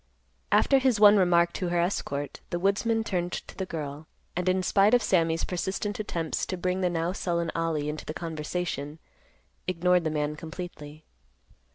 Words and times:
After 0.51 0.79
his 0.79 0.99
one 0.99 1.17
remark 1.17 1.53
to 1.53 1.67
her 1.69 1.79
escort, 1.79 2.39
the 2.49 2.57
woodsman 2.57 3.03
turned 3.03 3.33
to 3.33 3.55
the 3.55 3.67
girl, 3.67 4.07
and, 4.35 4.49
in 4.49 4.63
spite 4.63 4.95
of 4.95 5.03
Sammy's 5.03 5.43
persistent 5.43 5.99
attempts 5.99 6.43
to 6.47 6.57
bring 6.57 6.81
the 6.81 6.89
now 6.89 7.11
sullen 7.11 7.51
Ollie 7.53 7.87
into 7.87 8.05
the 8.05 8.13
conversation, 8.15 8.97
ignored 9.67 10.03
the 10.03 10.09
man 10.09 10.35
completely. 10.35 11.05